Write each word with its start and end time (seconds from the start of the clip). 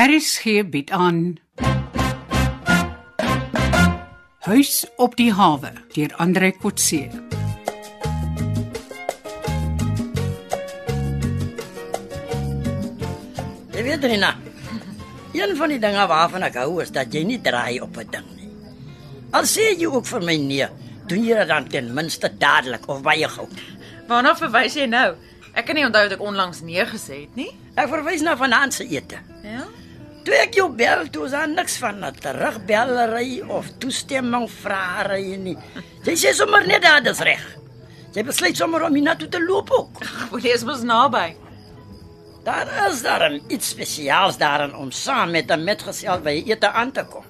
RSG 0.00 0.64
bied 0.70 0.90
aan 0.90 1.36
Huis 4.38 4.86
op 4.96 5.16
die 5.18 5.28
hawe 5.36 5.72
deur 5.92 6.14
Andre 6.16 6.48
Kotse. 6.56 7.00
Jy 13.74 13.82
weet 13.84 14.06
Rina. 14.08 14.30
Een 15.36 15.52
van 15.58 15.68
die 15.68 15.76
dinge 15.82 16.06
waarvan 16.08 16.46
ek 16.48 16.56
hou 16.62 16.78
is 16.80 16.94
dat 16.96 17.12
jy 17.12 17.26
nie 17.28 17.36
draai 17.44 17.82
op 17.84 18.00
'n 18.00 18.08
ding 18.08 18.30
nie. 18.38 18.48
Al 19.36 19.44
sê 19.44 19.76
jy 19.76 19.84
ook 19.84 20.08
vir 20.08 20.24
my 20.24 20.36
nee, 20.36 20.68
doen 21.12 21.24
jy 21.24 21.36
dit 21.42 21.48
dan 21.48 21.68
ten 21.68 21.92
minste 21.94 22.32
dadelik 22.38 22.88
of 22.88 23.02
baie 23.02 23.28
gou. 23.28 23.48
Waarna 24.08 24.32
verwys 24.32 24.80
jy 24.80 24.86
nou? 24.86 25.12
Ek 25.52 25.66
kan 25.66 25.74
nie 25.74 25.84
onthou 25.84 26.08
dat 26.08 26.16
ek 26.16 26.24
onlangs 26.24 26.60
nee 26.60 26.86
gesê 26.86 27.20
het 27.28 27.36
nie. 27.36 27.52
Ek 27.74 27.88
verwys 27.88 28.22
na 28.22 28.36
vanaand 28.36 28.72
se 28.72 28.88
ete. 28.88 29.20
Ja. 29.44 29.68
Toe 30.30 30.38
ek 30.38 30.54
jou 30.54 30.68
bel, 30.78 31.00
toe 31.10 31.24
daar 31.26 31.48
niks 31.50 31.80
van 31.82 32.04
'n 32.06 32.14
terugbellery 32.22 33.42
of 33.50 33.66
toestemming 33.82 34.46
vrae 34.46 35.36
nie. 35.36 35.56
Jy 36.06 36.14
sê 36.14 36.30
sommer 36.32 36.62
net 36.66 36.82
dat 36.82 37.02
dit 37.04 37.18
reg. 37.18 37.42
Jy 38.14 38.22
besluit 38.22 38.56
sommer 38.56 38.84
om 38.86 38.94
hiernatoe 38.94 39.28
te 39.28 39.40
loop 39.42 39.70
ook. 39.70 39.98
Wil 40.30 40.38
jy 40.38 40.54
mos 40.64 40.82
naby? 40.82 41.34
Daar 42.44 42.70
is 42.92 43.02
daar 43.02 43.40
iets 43.48 43.68
spesiaals 43.68 44.38
daarin 44.38 44.74
om 44.74 44.92
saam 44.92 45.30
met 45.30 45.50
'n 45.50 45.64
metgesel 45.64 46.20
by 46.20 46.44
ete 46.46 46.70
aan 46.70 46.92
te 46.92 47.04
kom. 47.04 47.24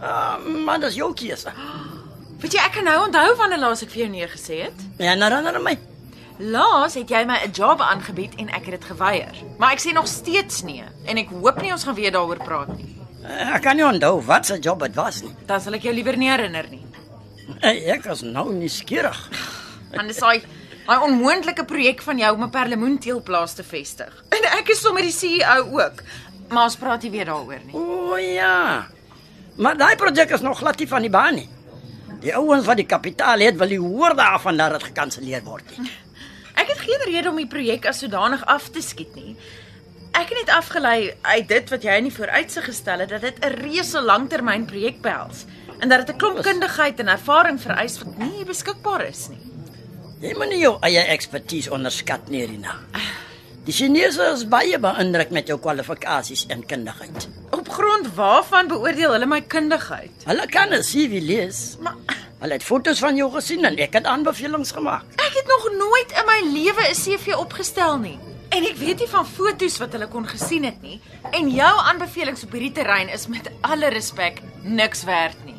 Ah, 0.00 0.38
maar 0.64 0.80
dis 0.80 0.94
jou 0.94 1.12
keuse. 1.12 1.52
Weet 2.40 2.52
jy 2.52 2.64
ek 2.64 2.72
kan 2.72 2.84
nou 2.84 3.06
onthou 3.06 3.36
wanneer 3.36 3.58
laas 3.58 3.82
ek 3.82 3.90
vir 3.90 4.00
jou 4.00 4.10
nee 4.10 4.28
gesê 4.28 4.62
het? 4.62 4.78
Ja, 4.96 5.14
nou 5.14 5.28
herinner 5.30 5.60
my. 5.60 5.76
Laas 6.38 6.94
het 6.94 7.08
jy 7.10 7.24
my 7.26 7.38
'n 7.46 7.50
job 7.52 7.80
aangebied 7.80 8.34
en 8.38 8.48
ek 8.48 8.64
het 8.70 8.80
dit 8.80 8.84
geweier. 8.84 9.34
Maar 9.58 9.72
ek 9.72 9.80
sê 9.80 9.92
nog 9.92 10.06
steeds 10.06 10.62
nee 10.62 10.84
en 11.06 11.16
ek 11.16 11.28
hoop 11.28 11.60
nie 11.62 11.72
ons 11.72 11.84
gaan 11.84 11.94
weer 11.94 12.12
daaroor 12.12 12.36
praat 12.44 12.76
nie. 12.76 12.96
Eh, 13.24 13.54
Ek 13.54 13.62
kan 13.62 13.76
nie 13.76 13.84
onthou 13.84 14.20
wat 14.24 14.46
se 14.46 14.58
job 14.58 14.80
dit 14.80 14.94
was 14.94 15.22
nie. 15.22 15.34
Dan 15.46 15.60
sal 15.60 15.72
ek 15.74 15.82
jou 15.82 15.94
liewer 15.94 16.16
nie 16.16 16.28
herinner 16.30 16.66
nie. 16.70 16.82
Eh, 17.60 17.90
Ek 17.92 18.04
is 18.04 18.22
nou 18.22 18.52
nie 18.54 18.68
skieurig. 18.68 19.28
Want 19.94 20.08
dis 20.08 20.16
daai 20.16 20.42
daai 20.86 21.00
onmoontlike 21.02 21.64
projek 21.64 22.02
van 22.02 22.18
jou 22.18 22.34
om 22.34 22.42
'n 22.42 22.50
perlemoenteelplaas 22.50 23.54
te 23.54 23.62
vestig. 23.64 24.24
En 24.30 24.58
ek 24.58 24.68
is 24.68 24.80
sommer 24.80 25.02
die 25.02 25.12
CEO 25.12 25.80
ook. 25.84 26.02
Maar 26.48 26.64
ons 26.64 26.76
praat 26.76 27.02
nie 27.02 27.10
weer 27.10 27.24
daaroor 27.24 27.58
nie. 27.64 27.74
O 27.74 28.16
ja. 28.16 28.86
Maar 29.56 29.76
daai 29.76 29.96
projek 29.96 30.30
is 30.30 30.40
nog 30.40 30.58
glad 30.58 30.78
nie 30.78 30.88
van 30.88 31.00
die 31.00 31.10
baan 31.10 31.34
nie. 31.34 31.48
Die 32.20 32.34
ouens 32.36 32.64
wat 32.66 32.76
die 32.76 32.86
kapitaal 32.86 33.38
het, 33.38 33.56
wil 33.56 33.68
nie 33.68 33.78
hoor 33.78 34.14
daarvan 34.16 34.56
dat 34.56 34.70
dit 34.72 34.82
gekanselleer 34.82 35.42
word 35.44 35.78
nie. 35.78 35.90
Ek 36.58 36.72
het 36.72 36.80
geen 36.82 37.04
rede 37.06 37.30
om 37.30 37.38
die 37.38 37.46
projek 37.46 37.86
as 37.86 38.00
sodanig 38.02 38.42
af 38.50 38.68
te 38.74 38.82
skiet 38.82 39.14
nie. 39.14 39.36
Ek 40.18 40.32
het 40.32 40.40
net 40.40 40.50
afgelei 40.50 41.12
uit 41.22 41.46
dit 41.48 41.70
wat 41.70 41.84
jy 41.86 41.98
in 42.00 42.08
die 42.08 42.14
vooruitsig 42.14 42.66
gestel 42.66 43.04
het 43.04 43.12
dat 43.14 43.22
dit 43.22 43.38
'n 43.44 43.60
reuse 43.62 44.00
langtermynprojek 44.00 44.98
behels 45.02 45.44
en 45.78 45.88
dat 45.88 46.06
dit 46.06 46.14
'n 46.14 46.18
klomp 46.18 46.42
kundigheid 46.42 47.00
en 47.00 47.08
ervaring 47.08 47.60
vereis 47.60 47.98
wat 47.98 48.18
nie 48.18 48.44
beskikbaar 48.44 49.06
is 49.06 49.28
nie. 49.28 49.44
Jy 50.20 50.34
moet 50.34 50.48
nie 50.48 50.58
jou 50.58 50.78
eie 50.80 51.04
ekspertise 51.14 51.70
onderskat 51.70 52.28
nie, 52.28 52.46
Rina. 52.46 52.74
Die 53.64 53.74
Chinese 53.74 54.24
is 54.32 54.46
baie 54.48 54.78
beïndruk 54.78 55.30
met 55.30 55.46
jou 55.46 55.58
kwalifikasies 55.58 56.46
en 56.48 56.66
kundigheid. 56.66 57.28
Op 57.50 57.68
grond 57.68 58.14
waarvan 58.14 58.66
beoordeel 58.66 59.12
hulle 59.12 59.26
my 59.26 59.40
kundigheid? 59.40 60.10
Hulle 60.24 60.46
kan 60.46 60.72
'n 60.72 60.82
CV 60.82 61.20
lees. 61.20 61.76
Maar 61.80 61.94
Hulle 62.38 62.54
het 62.54 62.62
foto's 62.62 63.00
van 63.02 63.16
jou 63.18 63.26
gesien 63.34 63.66
en 63.66 63.76
ek 63.82 63.96
het 63.98 64.06
aanbevelings 64.06 64.70
gemaak. 64.76 65.04
ek 65.18 65.34
het 65.34 65.46
nog 65.50 65.64
nooit 65.78 66.10
in 66.20 66.26
my 66.26 66.40
lewe 66.54 66.82
'n 66.90 66.94
CV 66.94 67.34
opgestel 67.36 67.98
nie. 67.98 68.18
En 68.48 68.64
ek 68.64 68.76
weet 68.76 68.98
nie 68.98 69.08
van 69.08 69.26
foto's 69.26 69.78
wat 69.78 69.92
hulle 69.92 70.08
kon 70.08 70.26
gesien 70.26 70.64
het 70.64 70.80
nie. 70.82 71.00
En 71.30 71.50
jou 71.50 71.74
aanbevelings 71.78 72.44
op 72.44 72.52
hierdie 72.52 72.72
terrein 72.72 73.08
is 73.08 73.26
met 73.26 73.50
alle 73.60 73.88
respek 73.88 74.40
niks 74.62 75.04
werd 75.04 75.44
nie. 75.44 75.54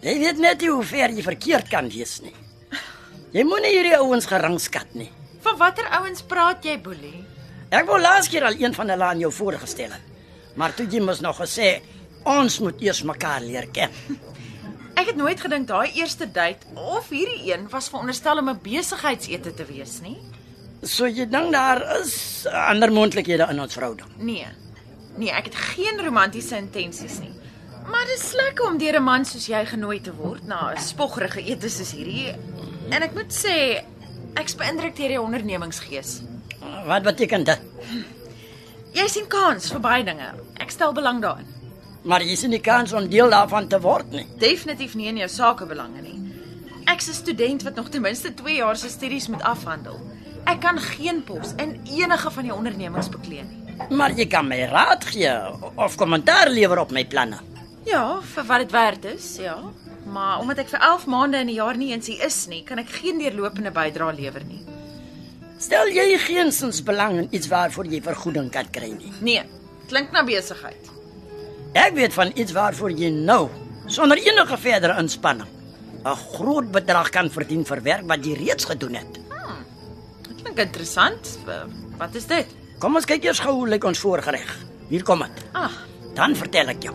Jy 0.00 0.18
weet 0.18 0.38
net 0.38 0.60
nie 0.60 0.70
hoe 0.70 0.84
ver 0.84 1.10
jy 1.10 1.22
verkeerd 1.22 1.68
kan 1.68 1.88
wees 1.88 2.20
nie. 2.20 2.34
Jy 3.32 3.44
moenie 3.44 3.70
hierdie 3.70 3.96
ouens 3.96 4.26
geringskat 4.26 4.94
nie. 4.94 5.10
Van 5.40 5.56
watter 5.56 5.86
ouens 5.88 6.22
praat 6.22 6.64
jy, 6.64 6.78
Boelie? 6.80 7.24
Ek 7.70 7.86
wou 7.86 8.00
laas 8.00 8.28
keer 8.28 8.44
al 8.44 8.54
een 8.58 8.74
van 8.74 8.88
hulle 8.88 9.04
aan 9.04 9.18
jou 9.18 9.32
voorgestel 9.32 9.90
het. 9.90 10.00
Maar 10.54 10.74
toe 10.74 10.86
jy 10.86 11.00
mos 11.00 11.20
nog 11.20 11.36
gesê 11.40 11.80
ons 12.24 12.58
moet 12.60 12.80
eers 12.82 13.02
mekaar 13.02 13.40
leer 13.40 13.68
ken. 13.72 13.90
Ek 14.98 15.12
het 15.12 15.18
nooit 15.18 15.38
gedink 15.38 15.68
daai 15.68 15.92
eerste 15.94 16.26
date 16.26 16.66
of 16.74 17.10
hierdie 17.14 17.52
een 17.52 17.68
was 17.70 17.86
veronderstel 17.92 18.40
om 18.40 18.48
'n 18.50 18.60
besigheidsete 18.62 19.54
te 19.54 19.64
wees 19.64 20.00
nie. 20.02 20.16
So 20.82 21.06
jy 21.06 21.26
dink 21.30 21.52
daar 21.52 22.00
is 22.00 22.46
ander 22.46 22.92
moontlikhede 22.92 23.46
in 23.50 23.60
ons 23.60 23.72
verhouding. 23.72 24.08
Nee. 24.16 24.46
Nee, 25.16 25.30
ek 25.30 25.44
het 25.44 25.54
geen 25.54 26.00
romantiese 26.04 26.56
intensies 26.56 27.18
nie. 27.18 27.32
Maar 27.90 28.06
dit 28.06 28.18
is 28.22 28.32
lekker 28.32 28.66
om 28.66 28.78
deur 28.78 28.96
'n 28.98 29.02
man 29.02 29.24
soos 29.24 29.46
jy 29.46 29.64
genooi 29.66 30.00
te 30.00 30.14
word 30.14 30.46
na 30.46 30.72
'n 30.72 30.80
spoggerige 30.80 31.44
ete 31.44 31.68
soos 31.68 31.92
hierdie. 31.92 32.34
En 32.90 33.02
ek 33.02 33.14
moet 33.14 33.32
sê 33.32 33.84
ek's 34.34 34.54
beïndruk 34.54 34.96
deur 34.96 35.08
die 35.08 35.20
ondernemingsgees. 35.20 36.22
Wat 36.86 37.02
beteken 37.02 37.44
dit? 37.44 37.60
Jy 38.92 39.06
sien 39.08 39.26
kans 39.28 39.70
vir 39.70 39.80
baie 39.80 40.04
dinge. 40.04 40.34
Ek 40.56 40.70
stel 40.70 40.92
belang 40.92 41.22
daarin. 41.22 41.57
Maar 42.08 42.24
jy 42.24 42.38
sien 42.40 42.54
nie 42.54 42.62
kans 42.64 42.94
om 42.96 43.08
deel 43.12 43.28
daarvan 43.28 43.66
te 43.68 43.76
word 43.84 44.14
nie. 44.16 44.24
Definitief 44.40 44.94
nie 44.96 45.10
in 45.10 45.18
jou 45.20 45.28
sakebelange 45.28 46.00
nie. 46.00 46.16
Ek's 46.88 47.08
'n 47.08 47.14
student 47.14 47.62
wat 47.62 47.74
nog 47.74 47.90
ten 47.90 48.02
minste 48.02 48.34
2 48.34 48.54
jaar 48.56 48.76
se 48.76 48.88
studies 48.88 49.28
moet 49.28 49.42
afhandel. 49.42 50.00
Ek 50.46 50.60
kan 50.60 50.78
geen 50.78 51.22
pos 51.24 51.52
in 51.56 51.80
enige 51.84 52.30
van 52.30 52.42
die 52.42 52.54
ondernemings 52.54 53.08
beklee 53.08 53.44
nie. 53.44 53.76
Maar 53.90 54.12
jy 54.12 54.26
kan 54.26 54.48
my 54.48 54.64
raad 54.64 55.04
gee 55.04 55.30
of 55.74 55.96
kommentaar 55.96 56.48
lewer 56.50 56.78
op 56.78 56.90
my 56.90 57.04
planne. 57.04 57.38
Ja, 57.84 58.20
vir 58.22 58.44
wat 58.44 58.58
dit 58.58 58.70
werd 58.70 59.04
is, 59.04 59.36
ja. 59.36 59.58
Maar 60.12 60.38
omdat 60.40 60.58
ek 60.58 60.68
vir 60.68 60.80
11 60.80 61.06
maande 61.06 61.38
in 61.38 61.46
'n 61.46 61.54
jaar 61.54 61.76
nie 61.76 61.92
eens 61.92 62.06
hier 62.06 62.24
is 62.24 62.46
nie, 62.46 62.62
kan 62.62 62.78
ek 62.78 62.88
geen 62.88 63.18
deurlopende 63.18 63.70
bydrae 63.70 64.14
lewer 64.14 64.44
nie. 64.44 64.64
Stel 65.58 65.88
jy 65.88 66.18
geensins 66.18 66.82
belang 66.82 67.18
in 67.18 67.28
iets 67.30 67.48
waarvoor 67.48 67.86
jy 67.86 68.00
vergoeding 68.02 68.50
kan 68.50 68.70
kry 68.70 68.92
nie. 68.92 69.12
Nee, 69.20 69.42
klink 69.88 70.10
na 70.12 70.24
besigheid. 70.24 70.97
Ek 71.78 71.94
weet 71.96 72.14
van 72.16 72.32
iets 72.34 72.52
waarvoor 72.56 72.90
jy 72.98 73.10
nou 73.14 73.48
sonder 73.88 74.18
enige 74.20 74.56
verdere 74.60 74.98
inspanning 75.00 75.48
'n 76.04 76.16
groot 76.34 76.70
bedrag 76.72 77.10
kan 77.10 77.30
verdien 77.30 77.64
vir 77.64 77.82
werk 77.82 78.06
wat 78.06 78.24
jy 78.24 78.34
reeds 78.34 78.64
gedoen 78.64 78.94
het. 78.94 79.18
Dit 80.28 80.42
klink 80.42 80.58
interessant. 80.58 81.38
Wat 81.98 82.14
is 82.14 82.26
dit? 82.26 82.46
Kom 82.78 82.94
ons 82.94 83.04
kyk 83.04 83.24
eers 83.24 83.40
gou 83.40 83.52
hoe 83.54 83.68
lyk 83.68 83.84
ons 83.84 83.98
voorgereg. 83.98 84.56
Hier 84.88 85.02
kom 85.02 85.18
dit. 85.18 85.44
Ah, 85.52 85.70
Dan 86.14 86.34
vertel 86.36 86.68
ek 86.68 86.82
jou. 86.82 86.94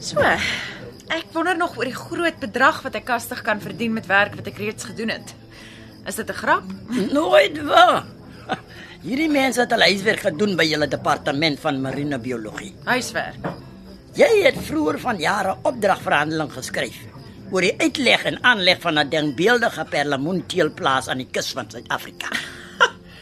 so. 0.00 0.73
Ek 1.14 1.30
wonder 1.30 1.54
nog 1.54 1.76
oor 1.78 1.86
die 1.86 1.94
groot 1.94 2.40
bedrag 2.42 2.80
wat 2.82 2.96
ek 2.98 3.04
kastig 3.06 3.44
kan 3.46 3.60
verdien 3.62 3.92
met 3.94 4.08
werk 4.10 4.34
wat 4.34 4.48
ek 4.50 4.58
reeds 4.58 4.88
gedoen 4.88 5.12
het. 5.14 5.34
Is 6.10 6.18
dit 6.18 6.28
'n 6.28 6.40
grap? 6.42 6.64
Nooit 6.90 7.62
waar. 7.62 8.02
Hierdie 9.04 9.28
mense 9.30 9.60
het 9.60 9.70
hulle 9.70 9.84
huiswerk 9.84 10.20
gedoen 10.20 10.56
by 10.56 10.64
julle 10.64 10.88
departement 10.88 11.60
van 11.60 11.80
marine 11.80 12.18
biologie. 12.18 12.74
Huiswerk. 12.84 13.46
Jy 14.14 14.42
het 14.42 14.58
vroeër 14.58 14.98
van 14.98 15.18
jare 15.18 15.56
opdragverhandeling 15.62 16.52
geskryf 16.52 16.96
oor 17.52 17.60
die 17.60 17.74
uitleg 17.78 18.24
en 18.24 18.42
aanleg 18.42 18.80
van 18.80 18.98
'n 18.98 19.08
denkbeeldige 19.08 19.84
perlemoenteelplaas 19.84 21.08
aan 21.08 21.18
die 21.18 21.30
kus 21.30 21.52
van 21.52 21.70
Suid-Afrika. 21.70 22.28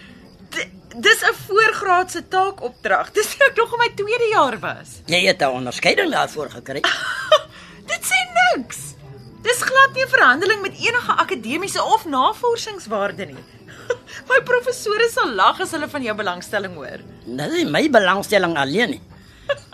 Dis 1.07 1.21
'n 1.21 1.35
voorgraadse 1.47 2.29
taakopdrag. 2.29 3.13
Dis 3.13 3.37
ek 3.37 3.57
nog 3.57 3.73
in 3.73 3.79
my 3.79 3.91
tweede 3.95 4.29
jaar 4.33 4.59
was. 4.59 5.03
Jy 5.07 5.27
het 5.27 5.41
'n 5.43 5.57
onderskeiding 5.61 6.11
daarvoor 6.11 6.51
gekry. 6.51 6.81
Glad 9.93 10.01
nie 10.01 10.09
'n 10.09 10.17
verhandeling 10.19 10.61
met 10.63 10.75
enige 10.81 11.13
akademiese 11.13 11.83
of 11.85 12.05
navorsingswaarde 12.07 13.25
nie. 13.27 13.45
My 14.31 14.41
professore 14.41 15.09
sal 15.13 15.35
lag 15.35 15.61
as 15.61 15.71
hulle 15.71 15.89
van 15.89 16.03
jou 16.03 16.15
belangstelling 16.17 16.75
hoor. 16.75 17.01
Nie 17.27 17.65
my 17.65 17.91
belangstelling 17.91 18.57
alleen 18.57 18.91
nie. 18.91 19.03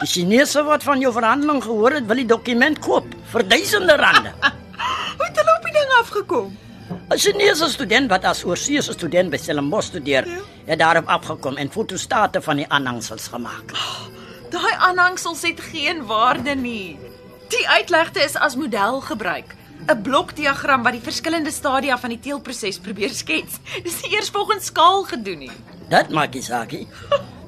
Die 0.01 0.07
Chinese 0.07 0.65
wat 0.67 0.83
van 0.83 0.99
jou 1.01 1.13
verhandeling 1.13 1.63
gehoor 1.63 1.93
het, 1.93 2.07
wil 2.07 2.17
die 2.17 2.27
dokument 2.27 2.79
koop 2.79 3.07
vir 3.31 3.47
duisende 3.47 3.95
rande. 3.97 4.33
Hoe 5.19 5.27
het 5.29 5.39
hulle 5.39 5.55
op 5.55 5.69
die 5.69 5.77
ding 5.77 5.93
afgekom? 6.01 6.59
'n 7.15 7.19
Chinese 7.19 7.69
student 7.71 8.11
wat 8.11 8.25
as 8.25 8.43
oorseese 8.45 8.93
student 8.93 9.31
by 9.31 9.39
Stellenbosch 9.39 9.93
studeer, 9.93 10.27
het 10.67 10.79
daarop 10.79 11.07
afgekom 11.07 11.57
en 11.57 11.71
fotostate 11.71 12.43
van 12.43 12.57
die 12.57 12.67
aanhangsels 12.69 13.29
gemaak. 13.29 13.71
Daai 14.51 14.75
aanhangsels 14.79 15.43
het 15.43 15.61
geen 15.61 16.07
waarde 16.07 16.55
nie. 16.55 16.99
Die 17.49 17.69
uitlegte 17.69 18.21
is 18.21 18.35
as 18.35 18.57
model 18.57 19.01
gebruik. 19.01 19.55
'n 19.89 20.03
Blokdiagram 20.05 20.83
wat 20.85 20.93
die 20.93 21.05
verskillende 21.05 21.51
stadia 21.51 21.97
van 21.99 22.13
die 22.13 22.21
teelproses 22.21 22.79
probeer 22.85 23.13
skets. 23.15 23.57
Dis 23.85 24.03
nie 24.03 24.17
eers 24.17 24.29
volgens 24.29 24.69
skaal 24.69 25.05
gedoen 25.09 25.39
nie. 25.47 25.51
Dit 25.89 26.11
maak 26.13 26.33
die 26.33 26.43
saakie. 26.45 26.85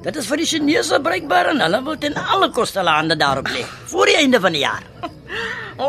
Dit 0.01 0.15
is 0.17 0.25
vir 0.25 0.41
die 0.41 0.47
Chinese 0.49 0.97
bruikbaar 0.99 1.51
en 1.51 1.61
hulle 1.61 1.81
wil 1.85 1.97
ten 2.01 2.15
alle 2.17 2.49
koste 2.49 2.79
hulle 2.81 2.95
hande 2.95 3.17
daarop 3.17 3.49
lê 3.53 3.61
voor 3.91 4.09
die 4.09 4.15
einde 4.17 4.39
van 4.41 4.57
die 4.57 4.63
jaar. 4.63 4.81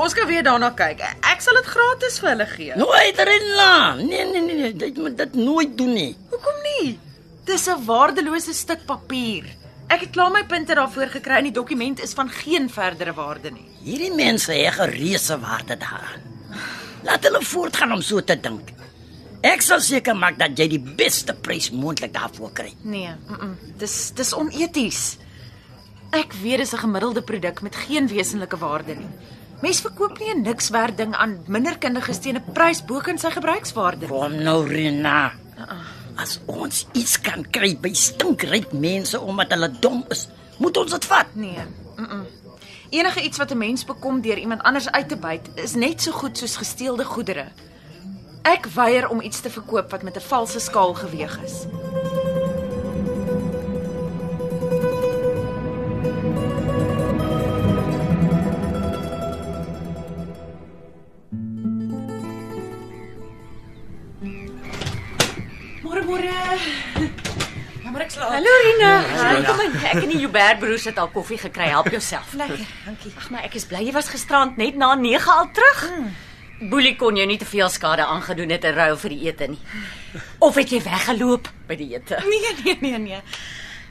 Ons 0.03 0.13
kan 0.15 0.29
weer 0.29 0.45
daarna 0.45 0.69
kyk. 0.77 1.01
Ek 1.33 1.41
sal 1.41 1.57
dit 1.57 1.71
gratis 1.73 2.19
vir 2.21 2.31
hulle 2.35 2.47
gee. 2.51 2.77
Nooit 2.77 3.23
Rina. 3.29 3.71
Nee 4.03 4.27
nee 4.29 4.43
nee, 4.45 4.59
nee. 4.59 4.75
dit 4.77 5.01
moet 5.01 5.17
dit 5.17 5.39
nooit 5.41 5.73
doen 5.79 5.95
nie. 5.97 6.13
Hoekom 6.35 6.61
nie? 6.67 6.99
Dis 7.49 7.65
'n 7.69 7.81
waardelose 7.87 8.53
stuk 8.53 8.85
papier. 8.87 9.49
Ek 9.89 10.05
het 10.05 10.13
klaar 10.13 10.31
my 10.33 10.45
punte 10.45 10.75
daarvoor 10.75 11.09
gekry 11.17 11.41
en 11.41 11.49
die 11.49 11.57
dokument 11.57 12.01
is 12.01 12.13
van 12.13 12.29
geen 12.29 12.69
verdere 12.71 13.13
waarde 13.13 13.51
nie. 13.51 13.65
Hierdie 13.85 14.13
mense 14.13 14.53
heg 14.53 14.79
'n 14.81 14.93
reuse 14.93 15.41
waarde 15.41 15.77
daaraan. 15.77 16.31
Laat 17.03 17.25
hulle 17.25 17.43
voortgaan 17.43 17.93
om 17.93 18.03
so 18.03 18.21
te 18.21 18.41
dink. 18.41 18.73
Ek 19.43 19.63
sal 19.63 19.81
seker 19.83 20.15
maak 20.15 20.39
dat 20.39 20.55
jy 20.59 20.69
die 20.77 20.81
beste 20.81 21.35
prys 21.35 21.71
moontlik 21.75 22.13
daarvoor 22.15 22.53
kry. 22.55 22.73
Nee, 22.83 23.11
mm 23.11 23.37
-mm, 23.39 23.55
dis 23.79 24.13
dis 24.15 24.33
oneties. 24.35 25.19
Ek 26.13 26.33
weet 26.43 26.59
dis 26.59 26.73
'n 26.73 26.79
gemiddelde 26.79 27.23
produk 27.23 27.63
met 27.63 27.77
geen 27.77 28.09
wesenlike 28.09 28.57
waarde 28.57 28.95
nie. 28.95 29.11
Mens 29.63 29.81
verkoop 29.81 30.19
nie 30.19 30.35
'n 30.35 30.43
niks 30.43 30.69
werd 30.69 30.97
ding 30.97 31.15
aan 31.15 31.43
minderkundiges 31.47 32.19
teen 32.19 32.37
'n 32.37 32.53
prys 32.53 32.85
bo 32.85 32.99
kan 32.99 33.19
sy 33.19 33.31
gebruikswaarde. 33.31 34.07
Kom 34.07 34.43
nou 34.43 34.67
Rina. 34.67 35.33
As 36.17 36.41
ons 36.47 36.87
iets 36.93 37.21
kan 37.21 37.51
kry 37.51 37.79
by 37.81 37.93
stinkryk 37.93 38.73
mense 38.73 39.21
omdat 39.21 39.51
hulle 39.51 39.71
dom 39.81 40.05
is, 40.09 40.29
moet 40.59 40.77
ons 40.77 40.91
dit 40.91 41.05
vat. 41.05 41.27
Nee. 41.35 41.65
Mm 41.97 42.05
-mm. 42.05 42.42
Enige 42.93 43.23
iets 43.23 43.39
wat 43.39 43.50
'n 43.50 43.59
mens 43.59 43.85
bekom 43.85 44.21
deur 44.21 44.39
iemand 44.39 44.62
anders 44.62 44.91
uit 44.91 45.09
te 45.09 45.17
byt, 45.17 45.49
is 45.55 45.75
net 45.75 46.03
so 46.03 46.12
goed 46.12 46.39
soos 46.39 46.56
gesteelde 46.56 47.05
goedere. 47.05 47.44
Ek 48.43 48.67
weier 48.67 49.09
om 49.09 49.21
iets 49.21 49.41
te 49.41 49.50
verkoop 49.50 49.91
wat 49.91 50.03
met 50.03 50.17
'n 50.17 50.21
valse 50.21 50.61
skaal 50.61 50.94
geweeg 50.94 51.41
is. 51.43 51.67
Rina. 69.37 69.52
Kom 69.52 69.62
in. 69.64 69.79
Ek 69.93 70.02
en 70.02 70.11
die 70.12 70.20
Joubert 70.23 70.61
broers 70.62 70.84
het 70.88 70.99
al 70.99 71.08
koffie 71.14 71.38
gekry. 71.40 71.70
Help 71.73 71.90
jouself. 71.93 72.34
Lekker, 72.38 72.67
dankie. 72.87 73.12
Ag 73.19 73.31
maar 73.34 73.49
ek 73.49 73.56
is 73.61 73.67
bly 73.70 73.82
jy 73.87 73.94
was 73.96 74.11
gisterand 74.12 74.61
net 74.61 74.79
na 74.81 74.94
9 74.99 75.34
al 75.37 75.50
terug. 75.56 75.82
Boelie 76.70 76.94
kon 76.96 77.17
jou 77.19 77.26
nie 77.26 77.38
te 77.40 77.49
veel 77.49 77.69
skade 77.73 78.05
aangedoen 78.06 78.52
het 78.55 78.64
in 78.69 78.76
ruil 78.76 78.96
vir 78.96 79.14
die 79.17 79.20
ete 79.26 79.49
nie. 79.50 79.58
Of 80.38 80.58
het 80.61 80.70
jy 80.70 80.82
weggeloop 80.84 81.49
by 81.67 81.79
die 81.81 81.88
ete? 81.96 82.20
Nee, 82.29 82.52
nee, 82.62 82.76
nee, 82.81 82.99
nee. 82.99 83.23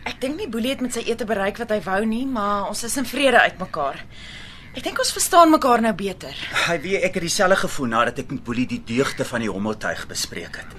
Ek 0.08 0.22
dink 0.22 0.40
nie 0.40 0.48
Boelie 0.50 0.72
het 0.74 0.82
met 0.82 0.96
sy 0.96 1.04
ete 1.10 1.28
bereik 1.30 1.60
wat 1.62 1.74
hy 1.76 1.82
wou 1.86 2.00
nie, 2.08 2.24
maar 2.26 2.70
ons 2.72 2.86
is 2.88 2.96
in 2.98 3.06
vrede 3.06 3.42
uitmekaar. 3.44 4.00
Ek 4.72 4.86
dink 4.86 5.00
ons 5.04 5.12
verstaan 5.12 5.52
mekaar 5.52 5.84
nou 5.84 5.92
beter. 6.00 6.38
Hy 6.70 6.78
weet 6.80 7.04
ek 7.10 7.18
het 7.20 7.26
dieselfde 7.28 7.58
gevoel 7.66 7.90
nadat 7.92 8.22
ek 8.24 8.32
met 8.32 8.44
Boelie 8.48 8.68
die 8.72 8.80
deugde 8.88 9.28
van 9.28 9.44
die 9.44 9.52
hommeltuig 9.52 10.06
bespreek 10.08 10.62
het. 10.64 10.78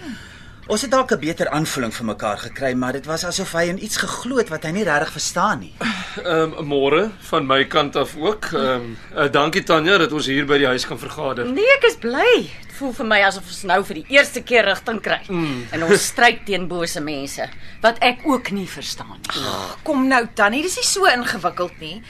Ons 0.70 0.82
het 0.82 0.90
dalk 0.90 1.10
'n 1.10 1.18
beter 1.18 1.48
aanvulling 1.48 1.94
vir 1.94 2.04
mekaar 2.04 2.38
gekry, 2.38 2.72
maar 2.74 2.92
dit 2.92 3.06
was 3.06 3.24
asof 3.24 3.52
hy 3.52 3.62
in 3.68 3.82
iets 3.84 3.96
geglo 3.96 4.36
het 4.36 4.48
wat 4.48 4.62
hy 4.62 4.70
nie 4.70 4.84
regtig 4.84 5.12
verstaan 5.12 5.58
nie. 5.58 5.74
Ehm 6.22 6.52
um, 6.58 6.66
môre 6.66 7.10
van 7.18 7.46
my 7.46 7.64
kant 7.64 7.96
af 7.96 8.16
ook. 8.16 8.44
Ehm 8.52 8.64
um, 8.64 8.96
uh, 9.16 9.30
dankie 9.30 9.62
Tanya 9.62 9.98
dat 9.98 10.12
ons 10.12 10.26
hier 10.26 10.46
by 10.46 10.58
die 10.58 10.66
huis 10.66 10.86
kan 10.86 10.98
vergader. 10.98 11.46
Nee, 11.46 11.66
ek 11.76 11.84
is 11.84 11.96
bly. 11.96 12.50
Dit 12.62 12.72
voel 12.78 12.92
vir 12.92 13.06
my 13.06 13.20
asof 13.22 13.44
ons 13.44 13.62
nou 13.62 13.84
vir 13.84 13.94
die 13.94 14.04
eerste 14.08 14.42
keer 14.42 14.64
rigting 14.64 15.00
kry. 15.00 15.20
Mm. 15.28 15.66
En 15.70 15.82
ons 15.82 16.06
stryd 16.06 16.46
teen 16.46 16.68
bose 16.68 17.00
mense 17.00 17.48
wat 17.80 17.98
ek 17.98 18.18
ook 18.24 18.50
nie 18.50 18.68
verstaan 18.68 19.18
nie. 19.18 19.44
Kom 19.82 20.06
nou 20.08 20.26
Tannie, 20.34 20.62
dis 20.62 20.76
nie 20.76 20.86
so 20.86 21.04
ingewikkeld 21.04 21.80
nie. 21.80 22.02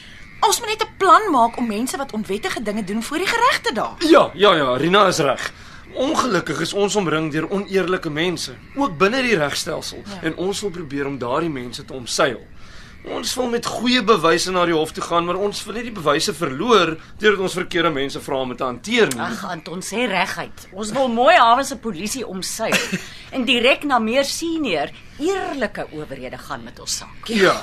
Ons 0.43 0.61
moet 0.61 0.69
net 0.69 0.83
'n 0.83 0.97
plan 0.99 1.31
maak 1.31 1.57
om 1.57 1.67
mense 1.67 1.97
wat 1.97 2.13
onwettige 2.13 2.63
dinge 2.63 2.85
doen 2.85 3.03
voor 3.03 3.19
die 3.19 3.27
reg 3.27 3.61
te 3.63 3.73
daag. 3.75 3.97
Ja, 4.11 4.31
ja, 4.35 4.55
ja, 4.55 4.77
Rina 4.77 5.07
is 5.07 5.19
reg. 5.19 5.53
Ongelukkig 5.95 6.61
is 6.61 6.73
ons 6.73 6.97
omring 6.97 7.33
deur 7.33 7.51
oneerlike 7.51 8.11
mense, 8.11 8.55
ook 8.75 8.97
binne 8.99 9.23
die 9.23 9.37
regstelsel, 9.37 10.03
ja. 10.05 10.23
en 10.23 10.37
ons 10.37 10.61
wil 10.61 10.71
probeer 10.71 11.07
om 11.07 11.19
daardie 11.19 11.53
mense 11.53 11.85
te 11.85 11.93
omseil. 11.93 12.41
Ons 13.03 13.33
wil 13.35 13.49
met 13.51 13.67
goeie 13.67 13.99
bewyse 14.07 14.53
na 14.55 14.63
die 14.69 14.77
hof 14.77 14.93
toe 14.95 15.03
gaan, 15.03 15.27
maar 15.27 15.41
ons 15.43 15.65
wil 15.67 15.75
nie 15.75 15.89
die 15.89 15.95
bewyse 15.95 16.31
verloor 16.39 16.95
deurdat 17.19 17.43
ons 17.49 17.57
verkeerde 17.59 17.91
mense 17.91 18.23
vra 18.23 18.39
om 18.45 18.55
te 18.55 18.63
hanteer 18.63 19.11
nie. 19.11 19.25
Ag, 19.25 19.43
Anton 19.51 19.83
sê 19.83 20.07
reguit. 20.07 20.69
Ons 20.71 20.93
wil 20.95 21.11
mooi 21.11 21.35
hawe 21.35 21.65
se 21.67 21.81
polisie 21.83 22.23
omseil 22.23 22.79
en 23.35 23.47
direk 23.49 23.89
na 23.91 23.99
meer 23.99 24.29
senior 24.29 24.95
eerlike 25.19 25.89
owerhede 25.91 26.39
gaan 26.47 26.63
met 26.63 26.79
ons 26.79 27.01
saak. 27.03 27.33
Ja. 27.35 27.59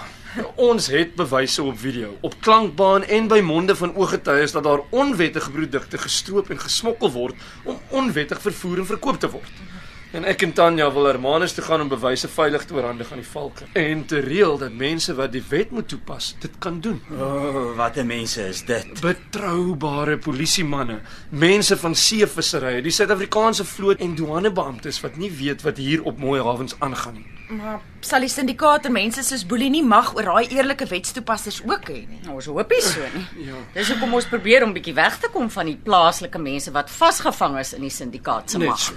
Ons 0.61 0.91
het 0.93 1.15
bewyse 1.17 1.63
op 1.63 1.79
video, 1.81 2.11
op 2.21 2.35
klankbaan 2.43 3.07
en 3.07 3.31
by 3.31 3.39
monde 3.41 3.73
van 3.79 3.95
ooggetuies 3.95 4.53
dat 4.53 4.67
daar 4.67 4.83
onwettige 4.93 5.55
produkte 5.55 5.97
gestroop 5.97 6.51
en 6.53 6.59
gesmokkel 6.61 7.15
word 7.15 7.47
om 7.63 7.79
onwettig 8.03 8.43
vervoer 8.43 8.83
en 8.83 8.91
verkoop 8.91 9.23
te 9.23 9.31
word. 9.31 9.55
En 10.11 10.23
ek 10.25 10.41
en 10.41 10.53
Tanya 10.57 10.87
wil 10.93 11.05
Hermanus 11.05 11.53
toe 11.53 11.63
gaan 11.63 11.83
om 11.83 11.89
bewyse 11.91 12.27
veilig 12.33 12.63
te 12.65 12.73
oorhandig 12.73 13.11
aan 13.13 13.19
die 13.21 13.27
valke 13.29 13.67
en 13.77 13.99
te 14.09 14.17
reël 14.25 14.55
dat 14.57 14.73
mense 14.73 15.13
wat 15.13 15.31
die 15.35 15.43
wet 15.51 15.69
moet 15.71 15.85
toepas, 15.91 16.31
dit 16.41 16.55
kan 16.59 16.79
doen. 16.81 16.97
O, 17.13 17.25
oh, 17.25 17.75
wat 17.77 17.95
'n 17.97 18.07
mense 18.07 18.41
is 18.47 18.63
dit. 18.65 18.87
Betroubare 19.01 20.17
polisiemanne, 20.17 20.99
mense 21.29 21.77
van 21.77 21.93
seevisserye, 21.95 22.81
die 22.81 22.91
Suid-Afrikaanse 22.91 23.65
vloot 23.65 23.99
en 24.01 24.15
douanebeamptes 24.15 24.99
wat 25.01 25.17
nie 25.17 25.29
weet 25.31 25.61
wat 25.61 25.77
hier 25.77 26.01
op 26.03 26.17
mooi 26.17 26.41
hawens 26.41 26.75
aangaan 26.79 27.13
nie. 27.13 27.25
Maar 27.49 27.79
sal 28.01 28.19
die 28.21 28.29
syndikaate 28.29 28.89
mense 28.89 29.23
soos 29.23 29.45
Boelie 29.45 29.69
nie 29.69 29.83
mag 29.83 30.15
oor 30.15 30.23
daai 30.23 30.47
eerlike 30.53 30.85
wetstoepassers 30.85 31.61
ook 31.65 31.87
hê 31.89 32.07
nie. 32.09 32.19
Nou, 32.23 32.35
Ons 32.35 32.45
hoop 32.45 32.69
nie 32.69 32.81
so 32.81 33.01
nie. 33.13 33.45
Ja. 33.45 33.55
Dis 33.73 33.89
hoekom 33.89 34.13
ons 34.13 34.25
probeer 34.25 34.63
om 34.63 34.73
bietjie 34.73 34.93
weg 34.93 35.17
te 35.19 35.29
kom 35.33 35.49
van 35.49 35.65
die 35.65 35.77
plaaslike 35.83 36.37
mense 36.39 36.71
wat 36.71 36.89
vasgevang 36.89 37.57
is 37.59 37.73
in 37.73 37.81
die 37.81 37.89
syndikaat 37.93 38.49
se 38.51 38.57
Net 38.57 38.67
mag. 38.69 38.79
so. 38.79 38.93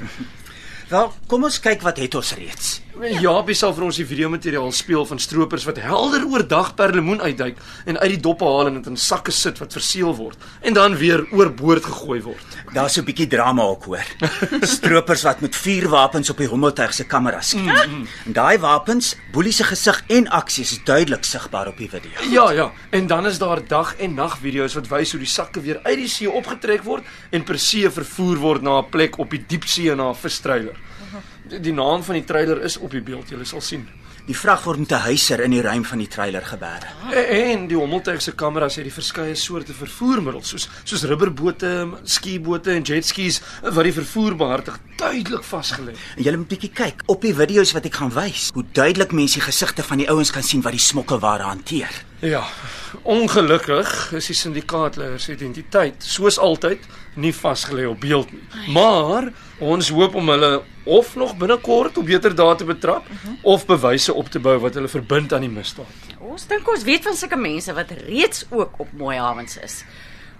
Wel, 0.92 1.12
kom 1.26 1.46
ons 1.48 1.56
kyk 1.64 1.80
wat 1.86 1.96
het 2.02 2.14
ons 2.18 2.34
reeds. 2.36 2.72
Japie 2.92 3.54
sal 3.56 3.72
vir 3.72 3.86
ons 3.86 3.96
die 3.96 4.04
videomateriaal 4.04 4.72
speel 4.76 5.06
van 5.08 5.20
stroopers 5.22 5.64
wat 5.64 5.78
helder 5.80 6.26
oordag 6.28 6.74
per 6.76 6.92
lemoen 6.92 7.22
uitduik 7.24 7.56
en 7.88 7.96
uit 7.96 8.10
die 8.12 8.20
doppe 8.20 8.44
haal 8.44 8.68
en 8.68 8.76
dit 8.76 8.90
in 8.90 8.98
sakke 9.00 9.32
sit 9.32 9.56
wat 9.62 9.72
verseël 9.72 10.12
word 10.18 10.36
en 10.60 10.76
dan 10.76 10.98
weer 11.00 11.24
oorboord 11.32 11.88
gegooi 11.88 12.20
word. 12.26 12.58
Daar's 12.74 12.98
'n 12.98 13.04
bietjie 13.04 13.26
drama 13.26 13.62
ook 13.62 13.84
hoor. 13.84 14.04
Stroopers 14.76 15.22
wat 15.22 15.40
met 15.40 15.56
vuurwapens 15.56 16.30
op 16.30 16.36
die 16.36 16.46
hommeltuig 16.46 16.92
se 16.92 17.04
kameras 17.04 17.48
skiet. 17.48 17.88
Mm, 17.88 18.06
en 18.26 18.32
daai 18.32 18.58
wapens, 18.58 19.16
Boelie 19.32 19.52
se 19.52 19.64
gesig 19.64 20.04
en 20.08 20.28
aksies 20.28 20.72
is 20.72 20.84
duidelik 20.84 21.24
sigbaar 21.24 21.68
op 21.68 21.78
die 21.78 21.88
video. 21.88 22.12
Ja, 22.30 22.50
ja, 22.52 22.72
en 22.90 23.06
dan 23.06 23.26
is 23.26 23.38
daar 23.38 23.66
dag 23.66 23.96
en 23.96 24.14
nag 24.14 24.38
video's 24.38 24.74
wat 24.74 24.88
wys 24.88 25.10
hoe 25.12 25.20
die 25.20 25.28
sakke 25.28 25.60
weer 25.60 25.80
uit 25.82 25.96
die 25.96 26.08
see 26.08 26.30
opgetrek 26.30 26.82
word 26.84 27.04
en 27.30 27.42
per 27.42 27.58
see 27.58 27.88
vervoer 27.90 28.36
word 28.36 28.62
na 28.62 28.78
'n 28.78 28.90
plek 28.90 29.18
op 29.18 29.30
die 29.30 29.44
diepsee 29.46 29.94
na 29.94 30.11
'n 30.11 30.14
vistreiler. 30.14 30.76
Die, 31.61 31.73
naam 31.73 32.02
van 32.02 32.14
die 32.14 32.25
trailer 32.25 32.62
is 32.62 32.78
op 32.78 32.90
die 32.90 33.02
beeld, 33.04 33.28
jy 33.30 33.44
sal 33.44 33.61
sien. 33.61 33.85
Die 34.23 34.37
vrag 34.38 34.62
word 34.62 34.78
met 34.78 34.92
'n 34.92 35.02
huiser 35.11 35.40
in 35.40 35.50
die 35.50 35.61
ruim 35.61 35.85
van 35.85 35.99
die 35.99 36.06
trailer 36.06 36.44
geberg. 36.47 36.87
En 37.12 37.66
die 37.66 37.76
hommeltuig 37.76 38.23
se 38.23 38.32
kameras 38.32 38.76
het 38.76 38.85
die 38.85 38.92
verskeie 38.92 39.35
soorte 39.35 39.75
vervoermiddels 39.75 40.49
soos 40.49 40.68
soos 40.85 41.02
rubberbote, 41.02 41.88
skiebote 42.04 42.71
en 42.71 42.82
jetskis 42.82 43.40
wat 43.62 43.85
die 43.85 43.92
vervoer 43.92 44.37
behartig 44.37 44.78
duidelik 44.97 45.42
vasgelê. 45.42 45.97
En 46.16 46.23
jy 46.23 46.37
moet 46.37 46.49
bietjie 46.49 46.71
kyk 46.71 47.02
op 47.06 47.21
die 47.21 47.35
video's 47.35 47.73
wat 47.73 47.85
ek 47.85 47.94
gaan 47.94 48.14
wys, 48.14 48.50
hoe 48.54 48.64
duidelik 48.73 49.12
mense 49.12 49.40
die 49.40 49.47
gesigte 49.47 49.82
van 49.82 49.99
die 49.99 50.09
ouens 50.09 50.30
kan 50.30 50.42
sien 50.42 50.62
wat 50.62 50.73
die 50.73 50.80
smokkelware 50.80 51.42
hanteer. 51.42 51.90
Ja. 52.23 52.44
Ongelukkig 53.02 54.12
is 54.14 54.28
die 54.30 54.37
syndikaatleiers 54.38 55.25
se 55.25 55.32
identiteit 55.32 56.04
soos 56.06 56.38
altyd 56.38 56.85
nie 57.18 57.32
vasgelê 57.35 57.88
op 57.88 58.00
beeld 58.00 58.30
nie. 58.30 58.42
Maar 58.71 59.32
ons 59.62 59.90
hoop 59.95 60.14
om 60.19 60.28
hulle 60.35 60.50
of 60.85 61.14
nog 61.16 61.37
binnekort 61.38 61.99
op 61.99 62.07
beter 62.07 62.35
dae 62.35 62.54
te 62.59 62.66
betrap 62.66 63.07
of 63.42 63.66
bewyse 63.66 64.14
op 64.14 64.31
te 64.33 64.42
bou 64.42 64.57
wat 64.64 64.75
hulle 64.78 64.90
verbind 64.90 65.33
aan 65.33 65.47
die 65.47 65.52
misdaad. 65.52 66.11
Ons 66.21 66.47
dink 66.50 66.69
ons 66.69 66.85
weet 66.88 67.07
van 67.07 67.16
sulke 67.19 67.38
mense 67.38 67.75
wat 67.76 67.95
reeds 68.07 68.47
ook 68.50 68.81
op 68.83 68.92
mooi 68.99 69.16
hawens 69.16 69.59
is 69.62 69.83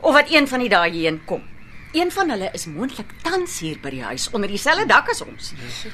of 0.03 0.17
wat 0.17 0.31
een 0.35 0.49
van 0.51 0.65
die 0.65 0.71
dae 0.73 0.91
hierheen 0.91 1.21
kom. 1.25 1.43
Een 1.93 2.11
van 2.11 2.31
hulle 2.31 2.49
is 2.57 2.65
moontlik 2.67 3.11
tans 3.23 3.59
hier 3.61 3.77
by 3.83 3.91
die 3.91 4.03
huis 4.03 4.29
onder 4.33 4.49
dieselfde 4.49 4.87
dak 4.89 5.11
as 5.13 5.21
ons. 5.23 5.51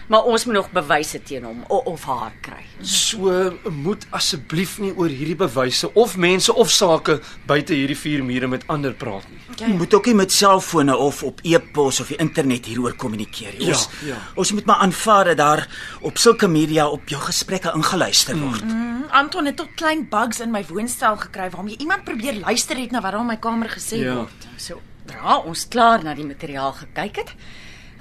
Maar 0.09 0.23
ons 0.31 0.45
moet 0.47 0.55
nog 0.55 0.69
bewyse 0.71 1.19
teen 1.23 1.45
hom 1.45 1.65
o- 1.69 1.83
of 1.91 2.05
haar 2.05 2.33
kry. 2.41 2.63
So 2.87 3.53
moet 3.71 4.07
asseblief 4.11 4.79
nie 4.79 4.93
oor 4.97 5.09
hierdie 5.11 5.37
bewyse 5.37 5.91
of 5.95 6.17
mense 6.17 6.55
of 6.55 6.71
sake 6.71 7.21
buite 7.47 7.75
hierdie 7.75 7.97
vier 7.99 8.23
mure 8.25 8.47
met 8.47 8.67
ander 8.69 8.95
praat 8.95 9.27
nie. 9.31 9.41
Jy 9.59 9.73
moet 9.75 9.95
ook 9.95 10.07
nie 10.07 10.15
met 10.15 10.33
selfone 10.33 10.97
of 10.97 11.23
op 11.27 11.41
e-pos 11.43 12.01
of 12.01 12.09
die 12.09 12.17
internet 12.23 12.67
hieroor 12.71 12.95
kommunikeer 12.95 13.59
nie. 13.59 13.67
Ja, 13.67 13.75
Ons 13.75 13.89
ja. 14.07 14.17
ons 14.37 14.53
moet 14.53 14.65
maar 14.71 14.77
aanvaar 14.87 15.25
dat 15.33 15.37
daar 15.37 15.65
op 16.01 16.19
sulke 16.19 16.49
media 16.49 16.87
op 16.89 17.09
jou 17.09 17.21
gesprekke 17.23 17.73
ingeluister 17.75 18.39
word. 18.39 18.65
Mm, 18.65 19.05
Anton 19.11 19.47
het 19.47 19.57
tot 19.57 19.75
klein 19.75 20.07
bugs 20.09 20.41
in 20.41 20.51
my 20.51 20.65
woonstel 20.69 21.17
gekry 21.17 21.51
waarmee 21.51 21.77
iemand 21.79 22.05
probeer 22.05 22.35
luister 22.39 22.77
het 22.79 22.91
na 22.91 23.01
wat 23.01 23.13
daar 23.13 23.21
in 23.21 23.27
my 23.27 23.37
kamer 23.37 23.69
gesê 23.69 23.99
Ja. 23.99 24.15
word. 24.15 24.47
So, 24.57 24.81
dra 25.09 25.39
ons 25.41 25.65
klaar 25.73 26.05
na 26.05 26.15
die 26.15 26.29
materiaal 26.29 26.73
gekyk 26.73 27.23
het, 27.25 27.33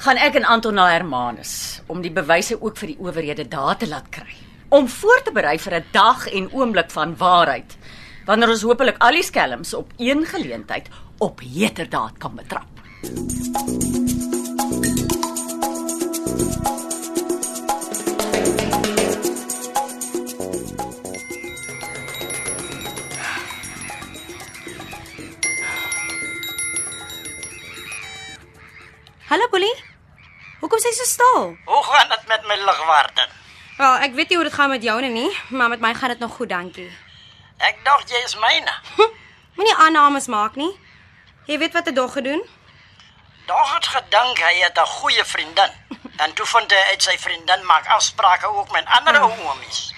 gaan 0.04 0.20
ek 0.22 0.36
en 0.36 0.46
Anton 0.46 0.78
na 0.78 0.92
Hermanus 0.92 1.82
om 1.88 2.04
die 2.04 2.14
bewyse 2.14 2.60
ook 2.60 2.78
vir 2.78 2.94
die 2.94 3.00
owerhede 3.00 3.48
daar 3.48 3.78
te 3.80 3.88
laat 3.88 4.12
kry. 4.12 4.48
om 4.70 4.88
voor 4.88 5.22
te 5.24 5.32
berei 5.32 5.60
vir 5.60 5.76
'n 5.76 5.86
dag 5.92 6.28
en 6.28 6.52
oomblik 6.52 6.92
van 6.92 7.18
waarheid. 7.18 7.78
Wanneer 8.26 8.50
ons 8.50 8.62
hopelik 8.62 8.98
al 8.98 9.12
die 9.12 9.24
skelms 9.24 9.74
op 9.74 9.92
een 9.98 10.26
geleentheid 10.26 10.90
op 11.18 11.40
heterdaad 11.40 12.18
kan 12.18 12.36
betrap. 12.36 12.68
Hallo 29.28 29.48
Boelie. 29.52 29.76
Hoekom 30.62 30.80
sê 30.80 30.88
jy 30.88 30.96
so 30.98 31.06
stil? 31.08 31.42
Hoe 31.68 31.84
gaan 31.84 32.10
dit 32.14 32.28
met 32.32 32.46
my 32.48 32.56
ligwaarde? 32.62 33.26
Wel, 33.78 33.96
ek 34.06 34.14
weet 34.16 34.30
nie 34.32 34.38
hoe 34.40 34.46
dit 34.48 34.54
gaan 34.56 34.70
met 34.72 34.84
jou 34.84 34.96
nie, 35.04 35.32
maar 35.52 35.70
met 35.74 35.82
my 35.84 35.92
gaan 35.94 36.14
dit 36.14 36.22
nog 36.24 36.32
goed, 36.38 36.50
dankie. 36.50 36.88
Ek 37.60 37.82
dink 37.84 38.06
jy 38.08 38.22
is 38.24 38.38
myne. 38.40 38.74
Moenie 39.58 39.76
aannames 39.84 40.30
maak 40.32 40.56
nie. 40.56 40.72
Jy 41.52 41.58
weet 41.60 41.76
wat 41.76 41.90
'n 41.92 41.94
dog 41.98 42.14
gedoen? 42.14 42.40
Dog 43.52 43.74
het 43.74 43.88
gedink 43.88 44.40
hy 44.40 44.54
het 44.64 44.80
'n 44.80 44.86
goeie 45.02 45.26
vriendin. 45.26 45.72
En 46.24 46.34
toe 46.34 46.46
vind 46.46 46.72
hy 46.72 46.84
uit 46.92 47.04
sy 47.04 47.18
vriendin 47.18 47.66
maak 47.66 47.86
afsprake 47.88 48.48
ook 48.48 48.72
met 48.72 48.86
ander 48.86 49.22
oomies. 49.22 49.94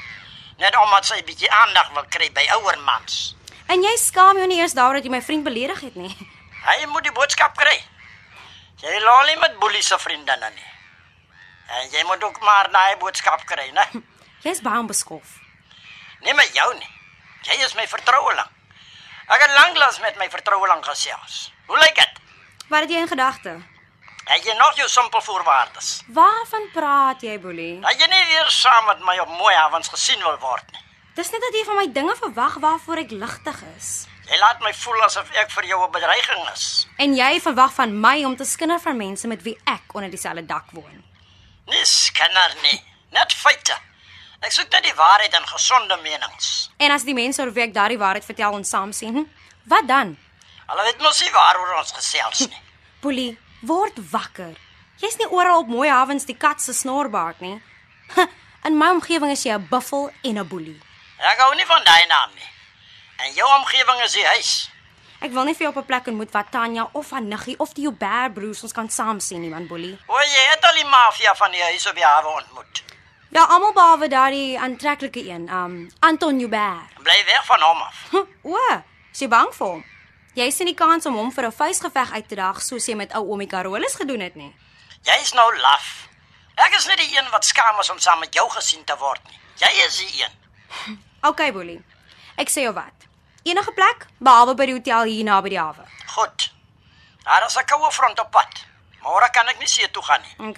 Net 0.57 0.75
omdat 0.77 1.05
sy 1.05 1.21
'n 1.21 1.25
bietjie 1.25 1.51
aandag 1.51 1.93
wil 1.93 2.05
kry 2.09 2.31
by 2.31 2.45
ouer 2.57 2.79
mans. 2.79 3.35
En 3.67 3.81
jy 3.83 3.95
skaam 3.97 4.37
jou 4.37 4.47
nie 4.47 4.59
eers 4.59 4.73
daaroor 4.73 4.93
dat 4.93 5.03
jy 5.03 5.09
my 5.11 5.21
vriend 5.21 5.43
beledig 5.43 5.79
het 5.81 5.95
nie. 5.95 6.17
Hy 6.65 6.85
moet 6.85 7.03
die 7.03 7.11
boodskap 7.11 7.55
kry. 7.55 7.77
Jy 8.79 8.99
lol 9.03 9.25
nie 9.27 9.39
met 9.41 9.57
boelie 9.59 9.83
se 9.83 9.97
vriendinne 9.99 10.49
nie. 10.55 10.69
En 11.69 11.89
jy 11.91 12.03
moet 12.07 12.23
ook 12.23 12.39
maar 12.41 12.69
daai 12.71 12.95
boodskap 13.01 13.43
kry, 13.45 13.69
né? 13.75 13.85
Jy's 14.45 14.61
baie 14.65 14.79
onbeskof. 14.79 15.35
Nie 16.23 16.33
met 16.33 16.53
jou 16.55 16.69
nie. 16.77 16.89
Jy 17.47 17.59
is 17.65 17.75
my 17.75 17.85
vertroueling. 17.87 18.47
Ek 19.29 19.43
het 19.43 19.51
lanklaas 19.53 19.99
met 20.01 20.15
my 20.17 20.29
vertroueling 20.31 20.81
gesels. 20.85 21.51
Hoe 21.67 21.77
lyk 21.77 21.99
dit? 21.99 22.23
Wat 22.69 22.85
het 22.85 22.91
jy 22.93 23.03
in 23.03 23.11
gedagte? 23.11 23.57
Het 24.29 24.45
jy 24.45 24.55
nog 24.57 24.75
jou 24.77 24.87
simpel 24.89 25.21
voorwaardes? 25.25 25.89
Waarvan 26.13 26.67
praat 26.73 27.21
jy, 27.25 27.35
Boelie? 27.41 27.79
Dat 27.81 27.97
jy 28.01 28.07
nie 28.11 28.25
weer 28.29 28.49
saam 28.53 28.85
met 28.85 28.99
my 29.05 29.15
op 29.23 29.31
mooi 29.39 29.53
avonds 29.57 29.89
gesien 29.89 30.21
wil 30.25 30.37
word 30.41 30.65
nie. 30.73 30.83
Dis 31.17 31.31
net 31.33 31.41
dat 31.41 31.55
jy 31.57 31.63
van 31.67 31.79
my 31.81 31.87
dinge 31.93 32.15
verwag 32.19 32.59
waarvoor 32.61 33.01
ek 33.03 33.11
ligtig 33.11 33.61
is. 33.75 33.89
Jy 34.29 34.37
laat 34.37 34.59
my 34.61 34.71
voel 34.77 35.01
asof 35.07 35.29
ek 35.41 35.49
vir 35.51 35.65
jou 35.65 35.79
'n 35.87 35.91
bedreiging 35.91 36.49
is. 36.53 36.87
En 36.97 37.15
jy 37.15 37.39
verwag 37.41 37.73
van 37.73 37.99
my 37.99 38.23
om 38.25 38.35
te 38.35 38.45
skinder 38.45 38.79
van 38.79 38.97
mense 38.97 39.27
met 39.27 39.41
wie 39.41 39.57
ek 39.65 39.93
onder 39.93 40.09
dieselfde 40.09 40.45
dak 40.45 40.71
woon. 40.71 41.03
Nie 41.65 41.85
skinner 41.85 42.55
nie, 42.61 42.83
net 43.11 43.33
feite. 43.33 43.77
Ek 44.39 44.51
soek 44.51 44.71
net 44.71 44.83
die 44.83 44.93
waarheid 44.93 45.33
en 45.33 45.47
gesonde 45.47 45.97
menings. 45.97 46.69
En 46.77 46.91
as 46.91 47.03
die 47.03 47.13
mense 47.13 47.41
oor 47.41 47.51
wie 47.51 47.63
ek 47.63 47.73
daardie 47.73 47.97
waarheid 47.97 48.25
vertel 48.25 48.51
ons 48.51 48.69
saam 48.69 48.91
sien, 48.93 49.27
wat 49.65 49.87
dan? 49.87 50.17
Hulle 50.67 50.83
weet 50.83 51.01
mos 51.01 51.21
nie 51.21 51.31
waaroor 51.31 51.77
ons 51.77 51.91
gesels 51.91 52.39
nie. 52.39 52.61
Boelie, 53.01 53.37
word 53.61 53.97
wakker. 54.11 54.55
Jy's 55.01 55.17
nie 55.17 55.27
oral 55.27 55.59
op 55.59 55.67
mooi 55.67 55.89
havens 55.89 56.25
die 56.25 56.37
kat 56.37 56.61
se 56.61 56.73
snorbaard 56.73 57.39
nie. 57.39 57.61
In 58.67 58.77
my 58.77 58.89
omgewing 58.91 59.31
is 59.31 59.43
jy 59.43 59.53
'n 59.57 59.67
buffel 59.69 60.11
en 60.23 60.37
'n 60.37 60.47
boelie. 60.47 60.79
Ek 61.17 61.39
hou 61.39 61.55
nie 61.55 61.65
van 61.65 61.83
daai 61.83 62.05
naam 62.07 62.29
nie. 62.35 62.49
En 63.19 63.33
jou 63.33 63.47
omgewing 63.59 64.01
is 64.01 64.13
die 64.15 64.25
huis. 64.25 64.51
Ek 65.19 65.33
wil 65.35 65.43
nie 65.49 65.53
vir 65.53 65.65
jou 65.67 65.71
op 65.75 65.81
'n 65.81 65.85
plek 65.85 66.07
ontmoet 66.07 66.31
waar 66.31 66.49
Tanya 66.49 66.89
of 66.93 67.09
haar 67.11 67.21
niggie 67.21 67.59
of 67.59 67.73
die 67.73 67.83
Joubert 67.83 68.33
broers 68.33 68.63
ons 68.63 68.71
kan 68.71 68.89
saam 68.89 69.19
sien 69.19 69.41
nie, 69.41 69.49
man 69.49 69.67
boelie. 69.67 69.97
O, 70.07 70.19
jy 70.19 70.43
het 70.51 70.63
al 70.65 70.73
die 70.73 70.85
mafia 70.85 71.35
van 71.35 71.51
die 71.51 71.61
huis 71.61 71.87
op 71.87 71.95
die 71.95 72.05
hawe 72.05 72.27
ontmoet. 72.27 72.83
Ja, 73.29 73.43
almal 73.43 73.73
behalwe 73.73 74.07
daardie 74.07 74.59
aantreklike 74.59 75.29
een, 75.29 75.49
um 75.49 75.91
Anton 75.99 76.39
Joubert. 76.39 76.93
Bly 77.03 77.23
weg 77.25 77.45
van 77.45 77.61
hom 77.61 77.81
af. 77.81 77.95
O, 78.43 78.57
is 79.11 79.19
jy 79.19 79.27
bang 79.27 79.53
vir 79.53 79.67
hom? 79.67 79.83
Jy 80.33 80.51
sien 80.51 80.65
die 80.65 80.75
kans 80.75 81.05
om 81.05 81.15
hom 81.15 81.31
vir 81.31 81.45
'n 81.45 81.51
vuisgeveg 81.51 82.11
uit 82.11 82.27
te 82.27 82.35
daag 82.35 82.61
soos 82.61 82.85
jy 82.85 82.95
met 82.95 83.13
ou 83.13 83.23
Oomie 83.27 83.47
Carolus 83.47 83.95
gedoen 83.95 84.19
het 84.19 84.35
nie. 84.35 84.55
Jy's 85.03 85.33
nou 85.33 85.57
laf. 85.57 86.07
Ek 86.55 86.73
is 86.75 86.87
nie 86.87 86.95
die 86.95 87.17
een 87.17 87.29
wat 87.31 87.45
skaam 87.45 87.79
is 87.79 87.89
om 87.89 87.99
saam 87.99 88.19
met 88.19 88.33
jou 88.33 88.49
gesien 88.49 88.83
te 88.83 88.95
word 88.97 89.19
nie. 89.27 89.39
Jy 89.57 89.85
is 89.85 89.97
die 89.97 90.23
een. 90.23 90.31
OK, 91.21 91.51
boelie. 91.51 91.83
Ek 92.37 92.49
sê 92.49 92.61
jou 92.61 92.73
wat. 92.73 93.08
Enige 93.49 93.71
plek 93.73 94.05
behalwe 94.21 94.53
by 94.59 94.65
die 94.69 94.75
hotel 94.77 95.07
hier 95.09 95.25
naby 95.25 95.49
die 95.53 95.59
hawe. 95.59 95.85
Goed. 96.15 96.49
Daar 97.23 97.45
is 97.47 97.57
'n 97.57 97.65
koue 97.65 97.91
front 97.91 98.19
op 98.19 98.31
pad. 98.31 98.65
Môre 99.01 99.29
kan 99.31 99.47
ek 99.47 99.59
nie 99.59 99.67
see 99.67 99.87
toe 99.91 100.03
gaan 100.03 100.21
nie. 100.21 100.47
OK? 100.49 100.57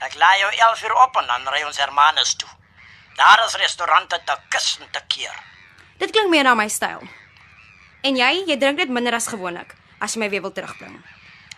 Ek 0.00 0.14
laai 0.14 0.38
jou 0.40 0.50
11 0.52 0.82
uur 0.82 0.94
op 1.02 1.16
en 1.16 1.26
dan 1.26 1.48
ry 1.48 1.62
ons 1.62 1.76
Hermanus 1.76 2.34
toe. 2.36 2.48
Daar 3.16 3.44
is 3.46 3.54
restaurante 3.54 4.20
te 4.24 4.36
kus 4.48 4.78
en 4.80 4.90
te 4.90 5.00
keer. 5.06 5.36
Dit 5.98 6.10
klink 6.10 6.28
meer 6.30 6.42
na 6.44 6.54
my 6.54 6.68
styl. 6.68 7.00
En 8.02 8.16
jy, 8.16 8.44
jy 8.46 8.56
drink 8.58 8.78
net 8.78 8.88
minder 8.88 9.14
as 9.14 9.26
gewoonlik 9.26 9.74
as 10.00 10.14
jy 10.14 10.20
my 10.20 10.28
weer 10.30 10.40
wil 10.42 10.52
terugbring. 10.52 11.04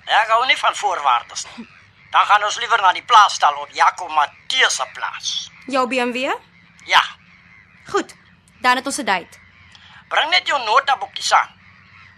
Ek 0.06 0.28
hou 0.28 0.46
nie 0.46 0.56
van 0.58 0.74
voorwaardes 0.74 1.46
nie. 1.56 1.68
Dan 2.10 2.26
gaan 2.26 2.44
ons 2.44 2.56
liewer 2.56 2.80
na 2.80 2.92
die 2.92 3.02
plaasstal 3.02 3.54
op 3.54 3.70
Jaco 3.70 4.08
Matthee 4.08 4.70
se 4.70 4.84
plaas. 4.94 5.50
Jou 5.66 5.86
BMW? 5.88 6.30
Ja, 6.84 7.02
Goed. 7.86 8.14
Dan 8.60 8.76
het 8.76 8.86
ons 8.86 8.98
'n 8.98 9.04
date. 9.04 9.38
Bring 10.08 10.30
net 10.30 10.46
jou 10.48 10.58
notaboekie 10.64 11.24
saam. 11.24 11.48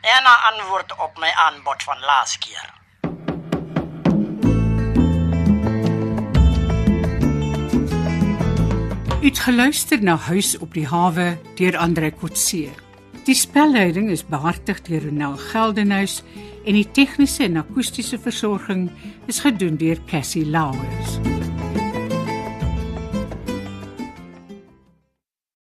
En 0.01 0.23
'n 0.23 0.41
antwoord 0.51 0.97
op 0.97 1.19
my 1.19 1.31
aanbod 1.35 1.83
van 1.83 2.01
laas 2.01 2.39
keer. 2.39 2.77
Uitgeluister 9.23 10.03
na 10.03 10.17
Huis 10.17 10.59
op 10.59 10.75
die 10.75 10.87
hawe 10.87 11.39
deur 11.55 11.77
Andre 11.77 12.11
Kotse. 12.11 12.69
Die 13.25 13.35
spelleiding 13.35 14.11
is 14.11 14.25
behartig 14.25 14.81
deur 14.83 15.03
Ronel 15.05 15.37
Geldenhuys 15.37 16.23
en 16.65 16.79
die 16.79 16.87
tegniese 16.91 17.45
en 17.45 17.57
akoestiese 17.57 18.19
versorging 18.19 18.91
is 19.27 19.41
gedoen 19.41 19.77
deur 19.77 19.99
Cassie 20.07 20.47
Lauers. 20.47 21.19